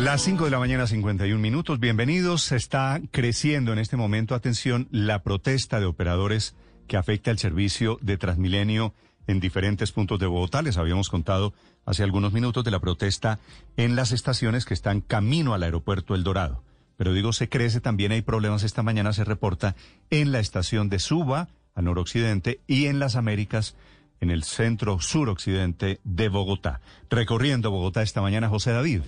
[0.00, 1.78] Las 5 de la mañana, 51 minutos.
[1.78, 2.52] Bienvenidos.
[2.52, 6.54] Está creciendo en este momento, atención, la protesta de operadores
[6.88, 8.94] que afecta el servicio de Transmilenio
[9.26, 10.62] en diferentes puntos de Bogotá.
[10.62, 11.52] Les habíamos contado
[11.84, 13.40] hace algunos minutos de la protesta
[13.76, 16.64] en las estaciones que están camino al aeropuerto El Dorado.
[16.96, 18.62] Pero digo, se crece, también hay problemas.
[18.62, 19.76] Esta mañana se reporta
[20.08, 23.76] en la estación de Suba, a noroccidente, y en las Américas,
[24.20, 26.80] en el centro suroccidente de Bogotá.
[27.08, 29.00] Recorriendo Bogotá esta mañana, José David.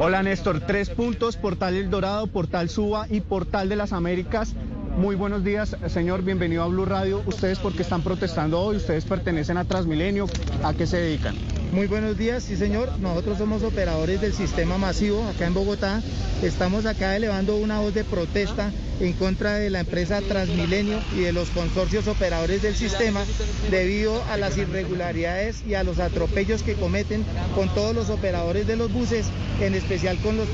[0.00, 4.54] Hola Néstor, tres puntos, Portal El Dorado, Portal Suba y Portal de las Américas.
[4.96, 7.22] Muy buenos días, señor, bienvenido a Blue Radio.
[7.26, 8.76] ¿Ustedes por qué están protestando hoy?
[8.76, 10.26] ¿Ustedes pertenecen a Transmilenio?
[10.62, 11.34] ¿A qué se dedican?
[11.72, 12.98] Muy buenos días, sí señor.
[13.00, 16.02] Nosotros somos operadores del sistema masivo acá en Bogotá.
[16.42, 21.32] Estamos acá elevando una voz de protesta en contra de la empresa Transmilenio y de
[21.32, 23.24] los consorcios operadores del sistema
[23.70, 28.76] debido a las irregularidades y a los atropellos que cometen con todos los operadores de
[28.76, 29.26] los buses,
[29.60, 30.48] en especial con los,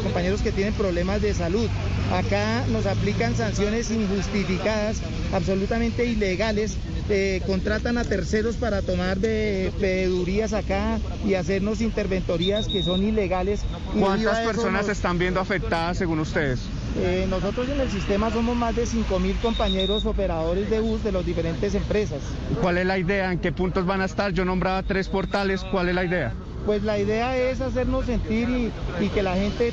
[0.00, 1.68] compañeros que tienen problemas de salud.
[2.12, 4.98] Acá nos aplican sanciones injustificadas,
[5.32, 6.76] absolutamente ilegales,
[7.10, 13.62] eh, contratan a terceros para tomar veedurías acá y hacernos interventorías que son ilegales.
[13.98, 16.60] ¿Cuántas personas están viendo afectadas según ustedes?
[16.96, 21.26] Eh, nosotros en el sistema somos más de 5.000 compañeros operadores de bus de las
[21.26, 22.20] diferentes empresas.
[22.60, 23.32] ¿Cuál es la idea?
[23.32, 24.32] ¿En qué puntos van a estar?
[24.32, 25.64] Yo nombraba tres portales.
[25.64, 26.32] ¿Cuál es la idea?
[26.66, 29.72] Pues la idea es hacernos sentir y, que la gente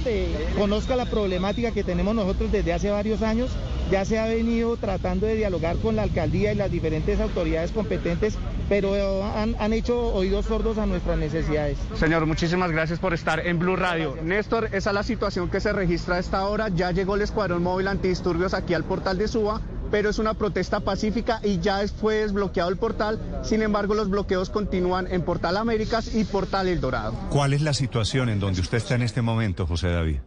[0.57, 3.49] conozca la problemática que tenemos nosotros desde hace varios años.
[3.89, 8.35] Ya se ha venido tratando de dialogar con la alcaldía y las diferentes autoridades competentes,
[8.71, 11.77] pero han, han hecho oídos sordos a nuestras necesidades.
[11.95, 14.15] Señor, muchísimas gracias por estar en Blue Radio.
[14.23, 16.69] Néstor, esa es la situación que se registra a esta hora.
[16.69, 19.59] Ya llegó el Escuadrón Móvil Antidisturbios aquí al portal de Suba
[19.91, 23.19] pero es una protesta pacífica y ya fue desbloqueado el portal.
[23.43, 27.13] Sin embargo, los bloqueos continúan en Portal Américas y Portal El Dorado.
[27.29, 30.19] ¿Cuál es la situación en donde usted está en este momento, José David?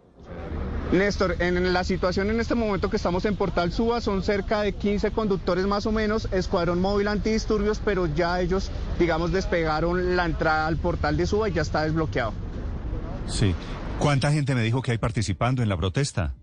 [0.93, 4.75] Néstor, en la situación en este momento que estamos en Portal Suba son cerca de
[4.75, 10.67] 15 conductores más o menos, escuadrón móvil antidisturbios, pero ya ellos, digamos, despegaron la entrada
[10.67, 12.33] al portal de Suba y ya está desbloqueado.
[13.27, 13.55] Sí.
[13.99, 16.34] ¿Cuánta gente me dijo que hay participando en la protesta?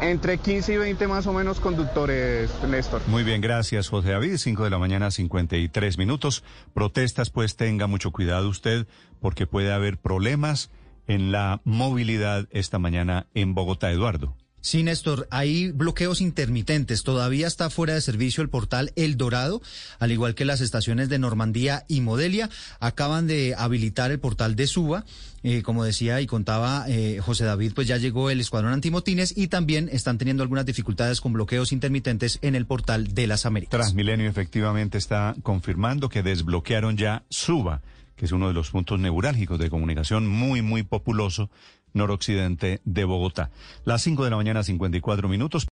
[0.00, 3.02] Entre 15 y 20 más o menos conductores, Néstor.
[3.06, 4.36] Muy bien, gracias, José David.
[4.36, 6.42] 5 de la mañana, 53 minutos.
[6.74, 8.86] Protestas, pues tenga mucho cuidado usted,
[9.20, 10.70] porque puede haber problemas
[11.10, 14.36] en la movilidad esta mañana en Bogotá, Eduardo.
[14.60, 17.02] Sí, Néstor, hay bloqueos intermitentes.
[17.02, 19.62] Todavía está fuera de servicio el portal El Dorado,
[19.98, 22.50] al igual que las estaciones de Normandía y Modelia.
[22.78, 25.04] Acaban de habilitar el portal de Suba.
[25.42, 29.48] Eh, como decía y contaba eh, José David, pues ya llegó el escuadrón antimotines y
[29.48, 33.70] también están teniendo algunas dificultades con bloqueos intermitentes en el portal de las Américas.
[33.70, 37.80] Transmilenio efectivamente está confirmando que desbloquearon ya Suba,
[38.20, 41.48] que es uno de los puntos neurálgicos de comunicación muy, muy populoso
[41.94, 43.50] noroccidente de Bogotá.
[43.86, 45.64] Las 5 de la mañana, 54 minutos.